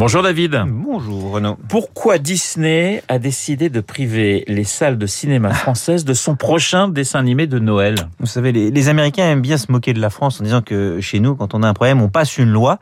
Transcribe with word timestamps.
Bonjour 0.00 0.22
David. 0.22 0.64
Bonjour 0.66 1.32
Renaud. 1.32 1.58
Pourquoi 1.68 2.16
Disney 2.16 3.02
a 3.08 3.18
décidé 3.18 3.68
de 3.68 3.80
priver 3.80 4.44
les 4.48 4.64
salles 4.64 4.96
de 4.96 5.04
cinéma 5.04 5.52
françaises 5.52 6.06
de 6.06 6.14
son 6.14 6.36
prochain 6.36 6.88
dessin 6.88 7.18
animé 7.18 7.46
de 7.46 7.58
Noël? 7.58 7.96
Vous 8.18 8.24
savez, 8.24 8.50
les, 8.50 8.70
les, 8.70 8.88
Américains 8.88 9.30
aiment 9.30 9.42
bien 9.42 9.58
se 9.58 9.70
moquer 9.70 9.92
de 9.92 10.00
la 10.00 10.08
France 10.08 10.40
en 10.40 10.44
disant 10.44 10.62
que 10.62 11.02
chez 11.02 11.20
nous, 11.20 11.36
quand 11.36 11.52
on 11.52 11.62
a 11.62 11.68
un 11.68 11.74
problème, 11.74 12.00
on 12.00 12.08
passe 12.08 12.38
une 12.38 12.48
loi. 12.48 12.78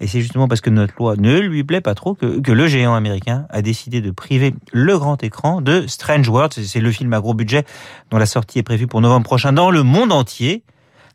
Et 0.00 0.06
c'est 0.06 0.22
justement 0.22 0.48
parce 0.48 0.62
que 0.62 0.70
notre 0.70 0.94
loi 0.98 1.16
ne 1.18 1.38
lui 1.38 1.64
plaît 1.64 1.82
pas 1.82 1.94
trop 1.94 2.14
que, 2.14 2.40
que 2.40 2.50
le 2.50 2.66
géant 2.66 2.94
américain 2.94 3.44
a 3.50 3.60
décidé 3.60 4.00
de 4.00 4.10
priver 4.10 4.54
le 4.72 4.98
grand 4.98 5.22
écran 5.22 5.60
de 5.60 5.86
Strange 5.86 6.30
World. 6.30 6.54
C'est 6.54 6.80
le 6.80 6.92
film 6.92 7.12
à 7.12 7.20
gros 7.20 7.34
budget 7.34 7.64
dont 8.10 8.16
la 8.16 8.24
sortie 8.24 8.60
est 8.60 8.62
prévue 8.62 8.86
pour 8.86 9.02
novembre 9.02 9.26
prochain 9.26 9.52
dans 9.52 9.70
le 9.70 9.82
monde 9.82 10.12
entier. 10.12 10.62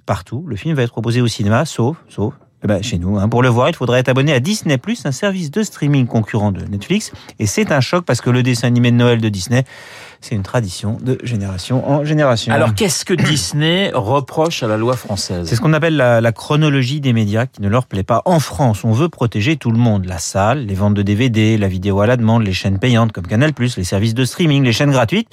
Partout, 0.05 0.45
le 0.47 0.55
film 0.55 0.75
va 0.75 0.83
être 0.83 0.91
proposé 0.91 1.21
au 1.21 1.27
cinéma, 1.27 1.65
sauf, 1.65 1.97
sauf 2.07 2.35
eh 2.63 2.67
ben, 2.67 2.83
chez 2.83 2.97
nous. 2.97 3.17
Hein. 3.17 3.29
Pour 3.29 3.41
le 3.41 3.49
voir, 3.49 3.69
il 3.69 3.75
faudrait 3.75 3.99
être 3.99 4.09
abonné 4.09 4.33
à 4.33 4.39
Disney+, 4.39 4.77
un 5.05 5.11
service 5.11 5.49
de 5.49 5.63
streaming 5.63 6.07
concurrent 6.07 6.51
de 6.51 6.61
Netflix. 6.65 7.11
Et 7.39 7.45
c'est 7.45 7.71
un 7.71 7.79
choc 7.79 8.03
parce 8.05 8.19
que 8.19 8.29
le 8.29 8.43
dessin 8.43 8.67
animé 8.67 8.91
de 8.91 8.97
Noël 8.97 9.21
de 9.21 9.29
Disney, 9.29 9.63
c'est 10.19 10.35
une 10.35 10.43
tradition 10.43 10.97
de 11.01 11.17
génération 11.23 11.89
en 11.89 12.03
génération. 12.03 12.53
Alors 12.53 12.73
qu'est-ce 12.73 13.05
que 13.05 13.13
Disney 13.13 13.91
reproche 13.93 14.63
à 14.63 14.67
la 14.67 14.75
loi 14.75 14.97
française? 14.97 15.47
C'est 15.47 15.55
ce 15.55 15.61
qu'on 15.61 15.71
appelle 15.71 15.95
la, 15.95 16.19
la, 16.19 16.31
chronologie 16.33 16.99
des 16.99 17.13
médias 17.13 17.45
qui 17.45 17.61
ne 17.61 17.69
leur 17.69 17.85
plaît 17.85 18.03
pas. 18.03 18.21
En 18.25 18.41
France, 18.41 18.83
on 18.83 18.91
veut 18.91 19.07
protéger 19.07 19.55
tout 19.55 19.71
le 19.71 19.77
monde. 19.77 20.05
La 20.05 20.19
salle, 20.19 20.65
les 20.65 20.75
ventes 20.75 20.95
de 20.95 21.01
DVD, 21.01 21.57
la 21.57 21.69
vidéo 21.69 22.01
à 22.01 22.07
la 22.07 22.17
demande, 22.17 22.43
les 22.43 22.53
chaînes 22.53 22.79
payantes 22.79 23.13
comme 23.13 23.27
Canal+, 23.27 23.51
les 23.57 23.83
services 23.85 24.13
de 24.13 24.25
streaming, 24.25 24.63
les 24.63 24.73
chaînes 24.73 24.91
gratuites. 24.91 25.29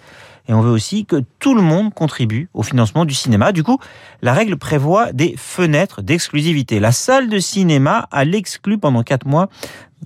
Et 0.48 0.54
on 0.54 0.60
veut 0.60 0.70
aussi 0.70 1.06
que 1.06 1.22
tout 1.38 1.54
le 1.54 1.62
monde 1.62 1.92
contribue 1.92 2.48
au 2.54 2.62
financement 2.62 3.04
du 3.04 3.14
cinéma. 3.14 3.52
Du 3.52 3.62
coup, 3.62 3.78
la 4.22 4.32
règle 4.32 4.56
prévoit 4.56 5.12
des 5.12 5.34
fenêtres 5.36 6.02
d'exclusivité. 6.02 6.80
La 6.80 6.92
salle 6.92 7.28
de 7.28 7.38
cinéma 7.38 8.08
a 8.10 8.24
l'exclu 8.24 8.78
pendant 8.78 9.02
4 9.02 9.26
mois 9.26 9.48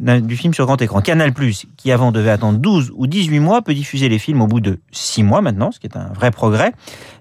du 0.00 0.36
film 0.36 0.54
sur 0.54 0.66
grand 0.66 0.80
écran. 0.80 1.00
Canal+, 1.00 1.32
qui 1.76 1.92
avant 1.92 2.12
devait 2.12 2.30
attendre 2.30 2.58
12 2.58 2.92
ou 2.94 3.06
18 3.06 3.38
mois, 3.40 3.62
peut 3.62 3.74
diffuser 3.74 4.08
les 4.08 4.18
films 4.18 4.40
au 4.42 4.46
bout 4.46 4.60
de 4.60 4.78
6 4.92 5.22
mois 5.22 5.42
maintenant, 5.42 5.70
ce 5.72 5.78
qui 5.78 5.86
est 5.86 5.96
un 5.96 6.12
vrai 6.14 6.30
progrès. 6.30 6.72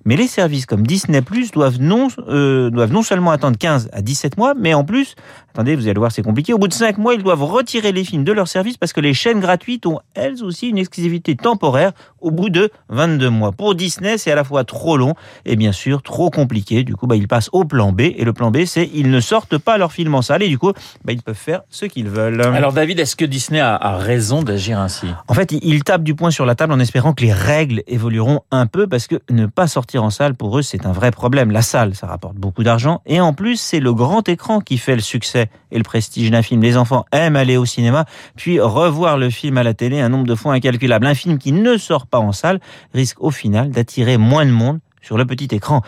Mais 0.06 0.16
les 0.16 0.28
services 0.28 0.66
comme 0.66 0.88
Disney+, 0.88 1.22
doivent 1.54 1.80
non, 1.80 2.08
euh, 2.30 2.70
doivent 2.70 2.92
non 2.92 3.04
seulement 3.04 3.32
attendre 3.32 3.58
15 3.58 3.90
à 3.92 4.02
17 4.02 4.38
mois, 4.38 4.54
mais 4.58 4.74
en 4.74 4.84
plus, 4.84 5.16
attendez, 5.54 5.76
vous 5.76 5.88
allez 5.88 6.00
voir, 6.00 6.12
c'est 6.12 6.24
compliqué, 6.24 6.54
au 6.54 6.58
bout 6.58 6.68
de 6.68 6.74
5 6.74 6.98
mois, 6.98 7.14
ils 7.14 7.24
doivent 7.24 7.44
retirer 7.44 7.92
les 7.92 8.04
films 8.04 8.24
de 8.24 8.32
leur 8.32 8.48
service 8.48 8.78
parce 8.78 8.94
que 8.94 9.02
les 9.02 9.14
chaînes 9.14 9.40
gratuites 9.40 9.86
ont 9.86 10.00
elles 10.14 10.44
aussi 10.44 10.70
une 10.70 10.78
exclusivité 10.78 11.36
temporaire 11.36 11.92
au 12.22 12.32
bout 12.32 12.50
de 12.50 12.72
22 12.90 13.30
mois. 13.30 13.52
Pour 13.52 13.76
Disney, 13.76 14.18
c'est 14.18 14.32
à 14.32 14.36
la 14.36 14.44
fois 14.44 14.64
trop 14.64 14.98
long 14.98 15.16
et 15.46 15.56
bien 15.56 15.72
sûr 15.72 16.02
trop 16.02 16.30
compliqué. 16.30 16.84
Du 16.84 16.96
coup, 16.96 17.08
bah, 17.08 17.16
ils 17.16 17.28
passent 17.28 17.50
au 17.52 17.66
plan 17.66 17.92
B, 17.92 18.02
et 18.02 18.24
le 18.24 18.34
plan 18.34 18.52
B, 18.52 18.66
c'est 18.66 18.90
ils 18.94 19.12
ne 19.12 19.20
sortent 19.20 19.58
pas 19.58 19.78
leurs 19.78 19.92
films 19.92 20.16
en 20.16 20.22
salle, 20.22 20.44
et 20.44 20.48
du 20.48 20.58
coup, 20.58 20.72
bah, 21.04 21.14
ils 21.14 21.22
peuvent 21.22 21.36
faire 21.36 21.62
ce 21.70 21.86
qu'ils 21.86 22.10
veulent. 22.10 22.42
Alors 22.42 22.69
David, 22.74 23.00
est-ce 23.00 23.16
que 23.16 23.26
Disney 23.26 23.60
a, 23.60 23.76
a 23.76 23.98
raison 23.98 24.44
d'agir 24.44 24.80
ainsi? 24.80 25.08
En 25.28 25.34
fait, 25.34 25.52
il 25.52 25.84
tape 25.84 26.04
du 26.04 26.16
poing 26.16 26.32
sur 26.32 26.46
la 26.46 26.56
table 26.56 26.74
en 26.74 26.80
espérant 26.80 27.14
que 27.14 27.24
les 27.24 27.34
règles 27.34 27.84
évolueront 27.88 28.42
un 28.52 28.66
peu 28.66 28.88
parce 28.88 29.08
que 29.08 29.16
ne 29.30 29.46
pas 29.46 29.68
sortir 29.68 30.04
en 30.04 30.10
salle 30.10 30.36
pour 30.36 30.58
eux 30.58 30.62
c'est 30.62 30.86
un 30.86 30.92
vrai 30.92 31.12
problème. 31.12 31.52
La 31.52 31.62
salle, 31.62 31.96
ça 31.96 32.08
rapporte 32.08 32.36
beaucoup 32.36 32.64
d'argent 32.64 33.02
et 33.06 33.20
en 33.20 33.34
plus 33.34 33.60
c'est 33.60 33.80
le 33.80 33.94
grand 33.94 34.28
écran 34.30 34.62
qui 34.62 34.78
fait 34.78 34.96
le 34.96 35.02
succès 35.02 35.50
et 35.72 35.78
le 35.78 35.84
prestige 35.84 36.32
d'un 36.32 36.42
film. 36.42 36.62
Les 36.62 36.78
enfants 36.78 37.06
aiment 37.12 37.36
aller 37.36 37.58
au 37.58 37.66
cinéma 37.66 38.06
puis 38.36 38.60
revoir 38.60 39.18
le 39.18 39.30
film 39.30 39.58
à 39.58 39.64
la 39.64 39.74
télé 39.74 40.00
un 40.00 40.10
nombre 40.10 40.28
de 40.28 40.36
fois 40.36 40.54
incalculable. 40.54 41.06
Un 41.06 41.16
film 41.16 41.38
qui 41.38 41.52
ne 41.52 41.78
sort 41.78 42.08
pas 42.08 42.20
en 42.20 42.32
salle 42.32 42.60
risque 42.94 43.22
au 43.22 43.32
final 43.32 43.72
d'attirer 43.72 44.18
moins 44.18 44.46
de 44.46 44.52
monde 44.52 44.80
sur 45.02 45.18
le 45.18 45.26
petit 45.26 45.48
écran. 45.52 45.82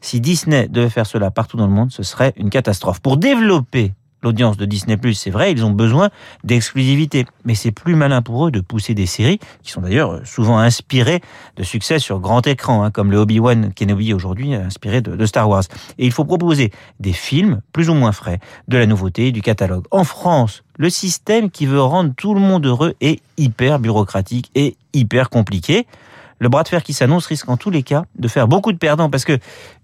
Si 0.00 0.20
Disney 0.20 0.68
devait 0.68 0.90
faire 0.90 1.06
cela 1.06 1.30
partout 1.30 1.56
dans 1.56 1.66
le 1.66 1.72
monde, 1.72 1.90
ce 1.90 2.02
serait 2.02 2.34
une 2.36 2.50
catastrophe. 2.50 3.00
Pour 3.00 3.16
développer 3.16 3.92
l'audience 4.22 4.56
de 4.56 4.64
Disney+, 4.64 4.98
c'est 5.14 5.30
vrai, 5.30 5.52
ils 5.52 5.64
ont 5.64 5.70
besoin 5.70 6.10
d'exclusivité. 6.44 7.26
Mais 7.44 7.54
c'est 7.54 7.70
plus 7.70 7.94
malin 7.94 8.22
pour 8.22 8.46
eux 8.46 8.50
de 8.50 8.60
pousser 8.60 8.94
des 8.94 9.06
séries, 9.06 9.38
qui 9.62 9.72
sont 9.72 9.80
d'ailleurs 9.80 10.20
souvent 10.24 10.58
inspirées 10.58 11.20
de 11.56 11.62
succès 11.62 11.98
sur 11.98 12.20
grand 12.20 12.46
écran, 12.46 12.82
hein, 12.82 12.90
comme 12.90 13.10
le 13.10 13.18
Obi-Wan 13.18 13.72
Kenobi 13.74 14.12
aujourd'hui, 14.12 14.54
inspiré 14.54 15.00
de, 15.00 15.16
de, 15.16 15.26
Star 15.26 15.48
Wars. 15.48 15.64
Et 15.98 16.06
il 16.06 16.12
faut 16.12 16.24
proposer 16.24 16.72
des 17.00 17.12
films 17.12 17.60
plus 17.72 17.90
ou 17.90 17.94
moins 17.94 18.12
frais, 18.12 18.40
de 18.68 18.76
la 18.76 18.86
nouveauté, 18.86 19.32
du 19.32 19.42
catalogue. 19.42 19.84
En 19.90 20.04
France, 20.04 20.62
le 20.76 20.90
système 20.90 21.50
qui 21.50 21.66
veut 21.66 21.82
rendre 21.82 22.12
tout 22.16 22.34
le 22.34 22.40
monde 22.40 22.66
heureux 22.66 22.94
est 23.00 23.20
hyper 23.36 23.78
bureaucratique 23.78 24.50
et 24.54 24.76
hyper 24.92 25.30
compliqué 25.30 25.86
le 26.38 26.48
bras 26.48 26.62
de 26.62 26.68
fer 26.68 26.82
qui 26.82 26.92
s'annonce 26.92 27.26
risque 27.26 27.48
en 27.48 27.56
tous 27.56 27.70
les 27.70 27.82
cas 27.82 28.04
de 28.18 28.28
faire 28.28 28.48
beaucoup 28.48 28.72
de 28.72 28.78
perdants 28.78 29.10
parce 29.10 29.24
que 29.24 29.38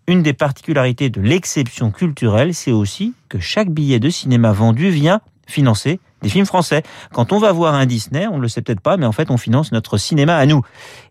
une 0.07 0.23
des 0.23 0.33
particularités 0.33 1.11
de 1.11 1.21
l'exception 1.21 1.91
culturelle, 1.91 2.55
c'est 2.55 2.73
aussi 2.73 3.15
que 3.29 3.39
chaque 3.39 3.71
billet 3.71 4.01
de 4.01 4.11
cinéma 4.11 4.53
vendu 4.53 4.91
vient 4.91 5.21
financer 5.47 5.99
des 6.25 6.31
films 6.31 6.47
français. 6.47 6.83
Quand 7.13 7.33
on 7.33 7.39
va 7.39 7.53
voir 7.53 7.75
un 7.75 7.87
Disney, 7.87 8.27
on 8.27 8.39
ne 8.39 8.43
le 8.43 8.49
sait 8.49 8.63
peut-être 8.63 8.81
pas, 8.81 8.97
mais 8.97 9.07
en 9.07 9.13
fait, 9.13 9.31
on 9.31 9.37
finance 9.37 9.71
notre 9.73 9.99
cinéma 9.99 10.37
à 10.37 10.47
nous. 10.47 10.63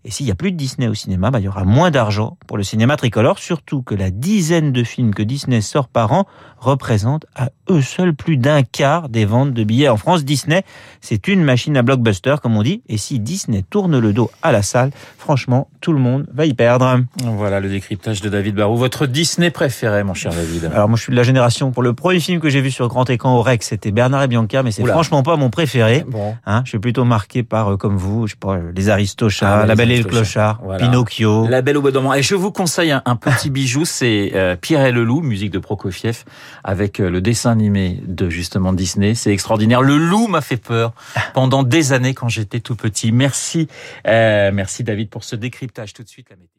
Et 0.04 0.12
s'il 0.12 0.26
n'y 0.26 0.32
a 0.32 0.36
plus 0.36 0.52
de 0.52 0.58
Disney 0.58 0.88
au 0.88 0.94
cinéma, 0.94 1.32
bah, 1.32 1.40
il 1.40 1.46
y 1.46 1.48
aura 1.48 1.64
moins 1.64 1.92
d'argent 1.92 2.38
pour 2.48 2.58
le 2.58 2.64
cinéma 2.64 2.98
tricolore, 2.98 3.40
surtout 3.40 3.82
que 3.84 3.96
la 3.96 4.10
dizaine 4.10 4.72
de 4.72 4.84
films 4.84 5.14
que 5.14 5.24
Disney 5.24 5.62
sort 5.62 5.88
par 5.88 6.12
an 6.12 6.26
représente 6.58 7.26
à 7.36 7.50
eux 7.70 7.82
seuls 7.82 8.14
plus 8.14 8.38
d'un 8.38 8.64
quart 8.64 9.10
des 9.10 9.26
ventes 9.26 9.54
de 9.54 9.64
billets 9.64 9.90
en 9.90 9.98
France. 9.98 10.24
Disney, 10.24 10.64
c'est 11.02 11.28
une 11.28 11.44
machine 11.44 11.78
à 11.78 11.82
blockbuster, 11.82 12.36
comme 12.42 12.58
on 12.58 12.64
dit, 12.64 12.82
et 12.88 12.98
si 12.98 13.20
Disney 13.20 13.64
tourne 13.70 14.00
le 14.00 14.14
dos 14.14 14.32
à 14.42 14.52
la 14.52 14.62
salle, 14.62 14.92
franchement, 15.18 15.70
tout 15.82 15.94
le 15.94 16.00
monde 16.00 16.26
va 16.34 16.46
y 16.46 16.54
perdre. 16.54 17.02
Voilà 17.24 17.60
le 17.60 17.70
décryptage 17.70 18.22
de 18.22 18.30
David 18.30 18.56
Barou. 18.56 18.78
Votre 18.78 19.06
Disney 19.06 19.52
préféré, 19.52 20.04
mon 20.04 20.14
cher 20.14 20.32
David 20.32 20.72
Alors 20.74 20.90
moi, 20.90 20.98
je 20.98 21.04
suis 21.04 21.12
de 21.12 21.18
la 21.18 21.24
génération, 21.24 21.72
pour 21.72 21.84
le 21.84 21.94
premier 21.94 22.20
film 22.20 22.40
que 22.40 22.50
j'ai 22.50 22.62
vu 22.62 22.72
sur 22.72 22.88
grand 22.88 23.10
écran 23.10 23.38
au 23.38 23.42
Rex, 23.42 23.68
c'était 23.68 23.92
Bernard 23.92 24.24
et 24.24 24.28
Bianca, 24.28 24.64
mais 24.64 24.72
c'est 24.72 24.86
franchement 24.86 25.03
pas 25.10 25.36
mon 25.36 25.50
préféré. 25.50 26.04
Bon. 26.08 26.36
Hein, 26.46 26.62
je 26.66 26.70
suis 26.70 26.80
plutôt 26.80 27.06
marqué 27.06 27.44
par, 27.44 27.74
euh, 27.74 27.78
comme 27.78 27.98
vous, 27.98 28.28
je 28.28 28.32
sais 28.34 28.38
pas, 28.40 28.58
les 28.76 28.90
Aristochats, 28.90 29.62
Ah, 29.62 29.66
La 29.66 29.76
Belle 29.76 29.92
et 29.92 29.98
le. 29.98 30.04
Clochard, 30.04 30.60
Voilà. 30.64 30.86
Pinocchio. 30.86 31.48
La 31.48 31.62
Belle 31.62 31.78
au 31.78 31.82
bois 31.82 31.92
dormant. 31.92 32.14
Et 32.14 32.24
je 32.24 32.36
vous 32.36 32.52
conseille 32.52 32.92
un, 32.92 33.02
un 33.06 33.16
petit 33.16 33.50
bijou, 33.50 33.86
c'est 33.86 34.32
euh, 34.36 34.56
Pierre 34.56 34.86
et 34.86 34.92
le 34.92 35.04
loup, 35.04 35.22
musique 35.22 35.52
de 35.52 35.60
Prokofiev, 35.60 36.24
avec 36.64 37.00
euh, 37.00 37.10
le 37.10 37.22
dessin 37.22 37.52
animé 37.52 38.02
de 38.06 38.30
justement 38.30 38.74
Disney. 38.74 39.16
C'est 39.16 39.32
extraordinaire. 39.32 39.82
Le 39.82 39.98
loup 39.98 40.28
m'a 40.28 40.42
fait 40.42 40.58
peur 40.58 40.94
pendant 41.34 41.64
des 41.64 41.94
années 41.94 42.14
quand 42.14 42.30
j'étais 42.30 42.60
tout 42.60 42.76
petit. 42.76 43.12
Merci, 43.12 43.68
euh, 44.08 44.52
merci 44.54 44.84
David 44.84 45.10
pour 45.10 45.24
ce 45.24 45.36
décryptage. 45.36 45.94
Tout 45.94 46.04
de 46.04 46.10
suite 46.10 46.28
la 46.30 46.36
météo. 46.36 46.53